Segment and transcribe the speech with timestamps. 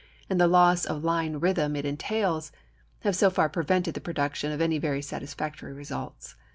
[0.31, 2.51] and the loss of line rhythm it entails,
[3.01, 6.33] have so far prevented the production of any very satisfactory results.